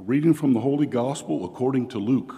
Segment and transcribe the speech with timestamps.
[0.00, 2.34] A reading from the Holy Gospel according to Luke.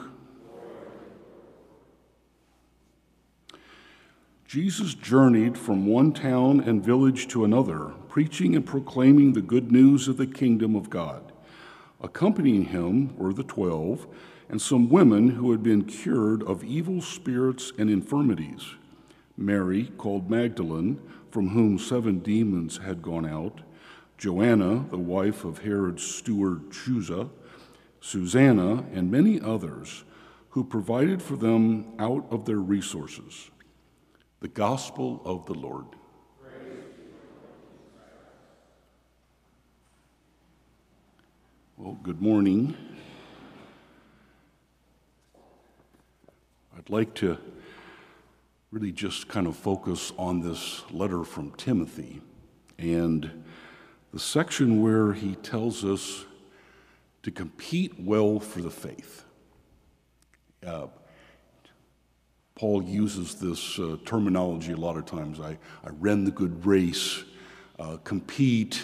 [4.44, 10.09] Jesus journeyed from one town and village to another, preaching and proclaiming the good news
[10.09, 11.30] of the kingdom of God.
[12.01, 14.09] Accompanying him were the twelve
[14.49, 18.75] and some women who had been cured of evil spirits and infirmities
[19.37, 21.01] Mary, called Magdalene,
[21.31, 23.61] from whom seven demons had gone out,
[24.19, 27.31] Joanna, the wife of Herod's steward Chuza,
[28.02, 30.02] Susanna, and many others
[30.51, 33.51] who provided for them out of their resources.
[34.41, 35.87] The Gospel of the Lord.
[41.77, 42.77] Well, good morning.
[46.77, 47.39] I'd like to
[48.73, 52.20] really just kind of focus on this letter from Timothy
[52.78, 53.45] and
[54.12, 56.25] the section where he tells us
[57.23, 59.25] to compete well for the faith.
[60.67, 60.87] Uh,
[62.55, 65.41] Paul uses this uh, terminology a lot of times.
[65.41, 67.25] I, I ran the good race,
[67.79, 68.83] uh, compete.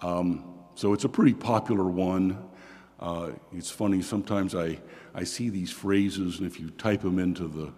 [0.00, 2.38] Um, so it's a pretty popular one.
[3.00, 4.78] Uh, it's funny, sometimes I,
[5.14, 7.72] I see these phrases, and if you type them into the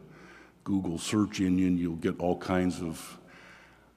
[0.65, 3.19] Google search engine, you'll get all kinds of.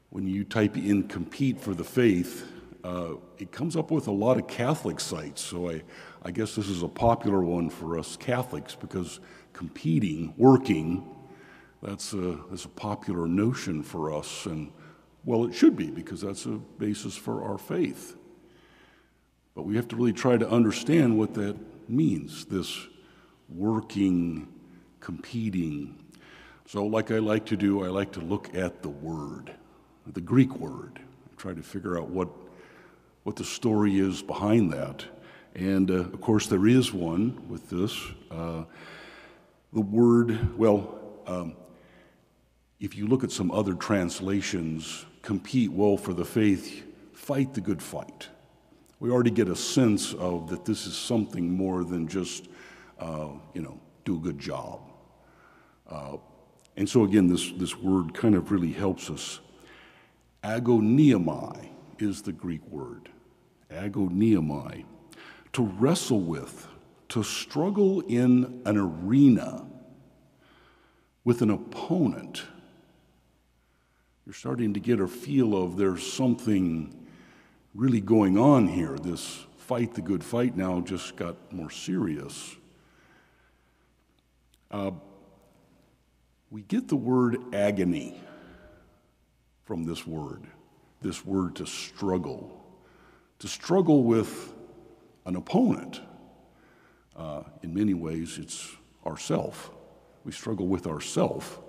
[0.09, 2.49] When you type in compete for the faith,
[2.83, 5.41] uh, it comes up with a lot of Catholic sites.
[5.41, 5.83] So I,
[6.23, 9.19] I guess this is a popular one for us Catholics because
[9.53, 11.07] competing, working,
[11.81, 14.45] that's a, that's a popular notion for us.
[14.45, 14.71] And
[15.25, 18.15] well, it should be because that's a basis for our faith.
[19.55, 21.57] But we have to really try to understand what that
[21.89, 22.87] means this
[23.49, 24.47] working,
[24.99, 26.03] competing.
[26.65, 29.51] So, like I like to do, I like to look at the word,
[30.05, 30.99] the Greek word,
[31.37, 32.29] try to figure out what,
[33.27, 35.03] what the story is behind that.
[35.53, 37.93] And uh, of course, there is one with this.
[38.31, 38.63] Uh,
[39.73, 40.97] the word, well,
[41.27, 41.57] um,
[42.79, 47.81] if you look at some other translations, compete well for the faith, fight the good
[47.81, 48.29] fight.
[49.01, 52.47] We already get a sense of that this is something more than just,
[52.97, 54.79] uh, you know, do a good job.
[55.85, 56.15] Uh,
[56.77, 59.41] and so, again, this, this word kind of really helps us.
[60.45, 61.67] Agonizomai
[61.99, 63.09] is the Greek word.
[63.71, 64.85] Agonizomai.
[65.53, 66.67] To wrestle with,
[67.09, 69.65] to struggle in an arena
[71.23, 72.43] with an opponent
[74.27, 76.93] you're starting to get a feel of there's something
[77.73, 78.97] really going on here.
[78.97, 82.57] This fight, the good fight, now just got more serious.
[84.69, 84.91] Uh,
[86.51, 88.19] we get the word agony
[89.63, 90.43] from this word,
[91.01, 92.56] this word to struggle,
[93.39, 94.53] to struggle with
[95.25, 96.01] an opponent.
[97.15, 98.75] Uh, in many ways, it's
[99.05, 99.71] ourself.
[100.23, 101.59] We struggle with ourself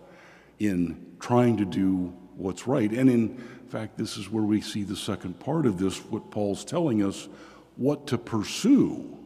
[0.58, 2.90] in trying to do what's right.
[2.90, 6.64] And in fact, this is where we see the second part of this, what Paul's
[6.64, 7.28] telling us
[7.76, 9.16] what to pursue.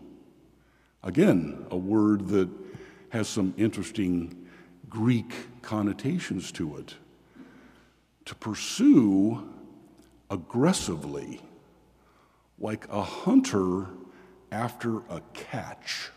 [1.03, 2.48] Again, a word that
[3.10, 4.47] has some interesting
[4.88, 5.32] Greek
[5.62, 6.94] connotations to it.
[8.26, 9.48] To pursue
[10.30, 11.41] aggressively,
[12.59, 13.87] like a hunter
[14.51, 16.11] after a catch.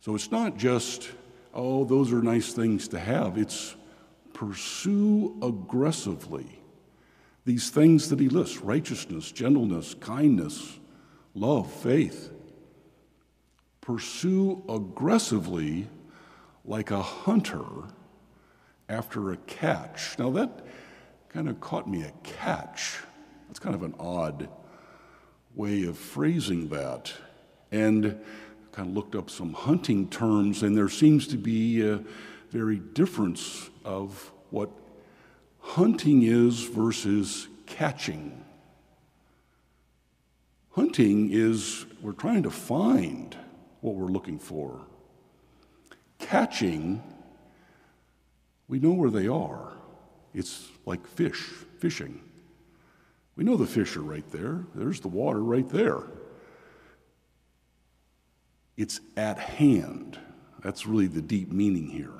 [0.00, 1.08] So it's not just,
[1.54, 3.38] oh, those are nice things to have.
[3.38, 3.76] It's
[4.32, 6.62] pursue aggressively
[7.44, 10.78] these things that he lists righteousness, gentleness, kindness,
[11.34, 12.30] love, faith.
[13.80, 15.88] Pursue aggressively
[16.64, 17.64] like a hunter
[18.88, 20.16] after a catch.
[20.18, 20.64] Now, that
[21.30, 22.98] kind of caught me a catch.
[23.52, 24.48] That's kind of an odd
[25.54, 27.12] way of phrasing that.
[27.70, 28.18] And
[28.72, 32.02] kind of looked up some hunting terms, and there seems to be a
[32.48, 34.70] very difference of what
[35.60, 38.42] hunting is versus catching.
[40.70, 43.36] Hunting is we're trying to find
[43.82, 44.80] what we're looking for.
[46.18, 47.02] Catching,
[48.66, 49.74] we know where they are.
[50.32, 51.42] It's like fish,
[51.78, 52.31] fishing.
[53.36, 54.64] We know the fish are right there.
[54.74, 56.02] There's the water right there.
[58.76, 60.18] It's at hand.
[60.62, 62.10] That's really the deep meaning here.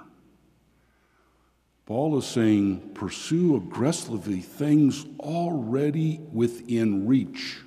[1.86, 7.58] Paul is saying, pursue aggressively things already within reach.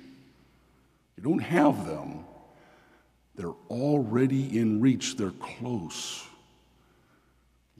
[1.16, 2.24] You don't have them,
[3.34, 6.26] they're already in reach, they're close.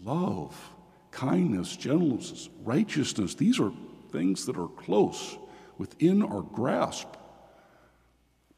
[0.03, 0.55] Love,
[1.11, 3.73] kindness, gentleness, righteousness, these are
[4.13, 5.39] things that are close,
[5.79, 7.09] within our grasp.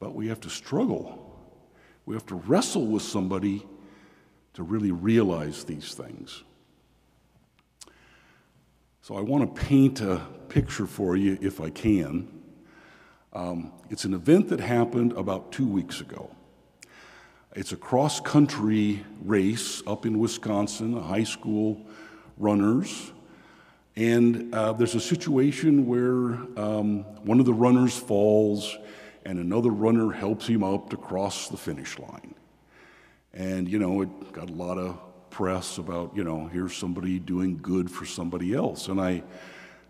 [0.00, 1.28] but we have to struggle.
[2.06, 3.66] We have to wrestle with somebody
[4.54, 6.44] to really realize these things.
[9.02, 12.28] So I want to paint a picture for you if I can.
[13.32, 16.30] Um, it's an event that happened about two weeks ago.
[17.56, 21.80] It's a cross country race up in Wisconsin, high school
[22.36, 23.12] runners.
[23.98, 28.78] And uh, there's a situation where um, one of the runners falls
[29.24, 32.36] and another runner helps him up to cross the finish line.
[33.34, 35.00] And, you know, it got a lot of
[35.30, 38.86] press about, you know, here's somebody doing good for somebody else.
[38.86, 39.24] And I,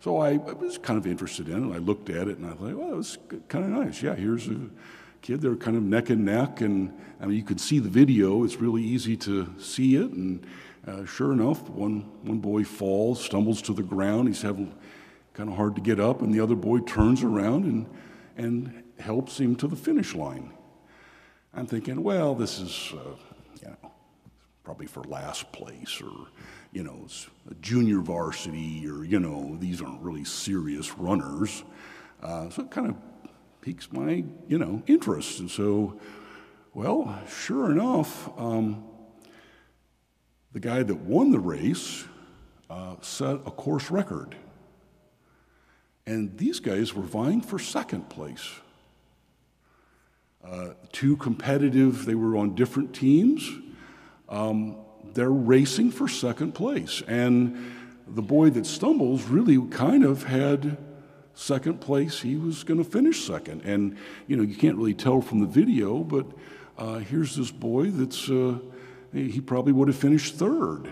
[0.01, 1.75] so I, I was kind of interested in it.
[1.75, 3.19] I looked at it and I thought, well, it was
[3.49, 4.03] kind of nice.
[4.03, 4.59] Yeah, here's a
[5.21, 5.43] kid.
[5.43, 6.63] They're kind of neck and neck.
[6.63, 8.43] And I mean, you could see the video.
[8.45, 10.11] It's really easy to see it.
[10.13, 10.47] And
[10.89, 14.29] uh, sure enough, one, one boy falls, stumbles to the ground.
[14.29, 14.75] He's having
[15.35, 16.23] kind of hard to get up.
[16.23, 17.87] And the other boy turns around and,
[18.37, 20.53] and helps him to the finish line.
[21.53, 23.17] I'm thinking, well, this is, uh,
[23.63, 23.93] you know,
[24.65, 26.29] probably for last place or,
[26.73, 27.07] you know,
[27.61, 31.65] junior varsity or, you know, these aren't really serious runners.
[32.23, 32.97] Uh, so it kind of
[33.61, 35.41] piques my, you know, interest.
[35.41, 35.99] And so,
[36.75, 38.85] well, sure enough, um,
[40.59, 42.05] the guy that won the race
[42.69, 44.35] uh, set a course record.
[46.05, 48.57] And these guys were vying for second place.
[50.45, 53.49] Uh, two competitive, they were on different teams.
[54.29, 54.79] Um,
[55.15, 57.05] they're racing for second place.
[57.07, 57.73] And
[58.09, 60.77] the boy that stumbles really kind of had
[61.35, 62.21] second place.
[62.21, 63.63] He was going to finish second.
[63.63, 63.97] And,
[64.27, 66.27] you know, you can't really tell from the video, but
[66.77, 68.59] uh, here's this boy that's, uh,
[69.13, 70.89] he probably would have finished third.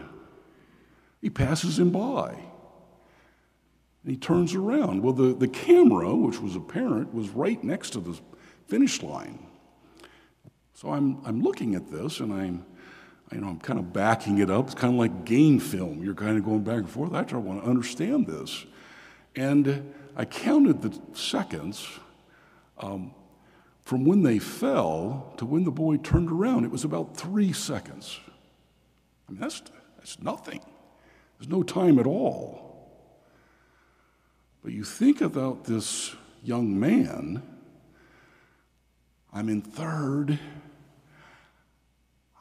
[1.20, 2.36] He passes him by.
[4.06, 5.02] He turns around.
[5.02, 8.18] Well, the, the camera, which was apparent, was right next to the
[8.68, 9.44] finish line.
[10.74, 12.64] So I'm, I'm looking at this and I'm,
[13.32, 14.66] you know, I'm kind of backing it up.
[14.66, 16.04] It's kind of like game film.
[16.04, 17.12] You're kind of going back and forth.
[17.12, 18.64] I try to want to understand this.
[19.34, 21.86] And I counted the seconds
[22.78, 23.12] um,
[23.86, 26.64] from when they fell to when the boy turned around.
[26.64, 28.18] It was about three seconds.
[29.28, 29.62] I mean, that's,
[29.96, 30.60] that's nothing.
[31.38, 32.90] There's no time at all.
[34.64, 37.44] But you think about this young man
[39.32, 40.38] I'm in third.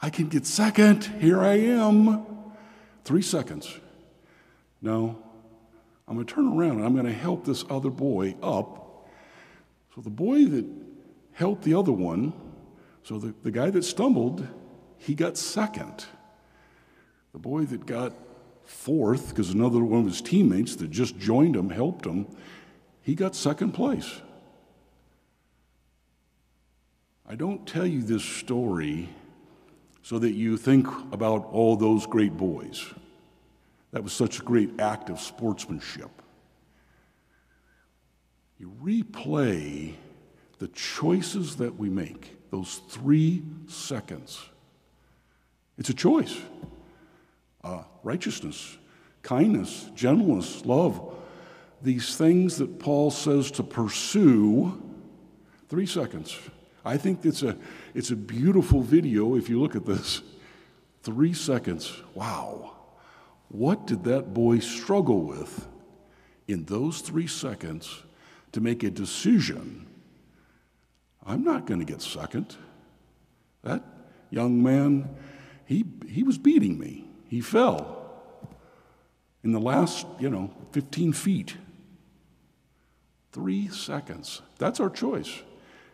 [0.01, 1.03] I can get second.
[1.19, 2.25] Here I am.
[3.03, 3.79] Three seconds.
[4.81, 5.21] No,
[6.07, 9.07] I'm going to turn around and I'm going to help this other boy up.
[9.93, 10.84] So the boy that
[11.35, 12.33] helped the other one,
[13.03, 14.47] so the, the guy that stumbled,
[14.97, 16.05] he got second.
[17.33, 18.13] The boy that got
[18.63, 22.25] fourth, because another one of his teammates that just joined him helped him,
[23.01, 24.21] he got second place.
[27.27, 29.09] I don't tell you this story
[30.01, 32.93] so that you think about all those great boys.
[33.91, 36.11] That was such a great act of sportsmanship.
[38.57, 39.95] You replay
[40.59, 44.45] the choices that we make, those three seconds.
[45.77, 46.37] It's a choice
[47.63, 48.77] uh, righteousness,
[49.23, 51.15] kindness, gentleness, love.
[51.81, 54.81] These things that Paul says to pursue,
[55.67, 56.37] three seconds.
[56.85, 57.57] I think it's a,
[57.95, 60.21] it's a beautiful video if you look at this.
[61.01, 62.01] Three seconds.
[62.13, 62.75] Wow.
[63.49, 65.67] What did that boy struggle with
[66.47, 68.03] in those three seconds
[68.51, 69.87] to make a decision?
[71.25, 72.55] I'm not going to get second.
[73.63, 73.83] That
[74.29, 75.09] young man,
[75.65, 77.05] he, he was beating me.
[77.27, 77.95] He fell
[79.43, 81.55] in the last, you know, 15 feet.
[83.31, 84.41] Three seconds.
[84.59, 85.41] That's our choice.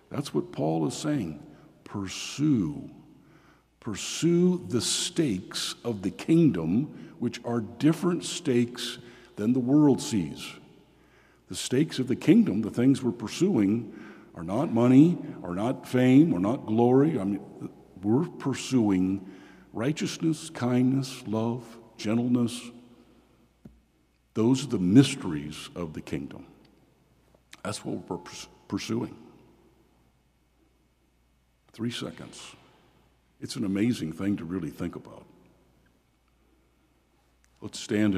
[0.09, 1.41] That's what Paul is saying.
[1.83, 2.89] Pursue.
[3.79, 8.99] Pursue the stakes of the kingdom, which are different stakes
[9.37, 10.53] than the world sees.
[11.47, 13.93] The stakes of the kingdom, the things we're pursuing,
[14.35, 17.19] are not money, are not fame, are not glory.
[17.19, 17.69] I mean,
[18.01, 19.29] we're pursuing
[19.73, 21.65] righteousness, kindness, love,
[21.97, 22.59] gentleness.
[24.33, 26.45] Those are the mysteries of the kingdom.
[27.63, 28.19] That's what we're
[28.67, 29.15] pursuing.
[31.73, 32.55] Three seconds.
[33.39, 35.25] It's an amazing thing to really think about.
[37.61, 38.09] Let's stand.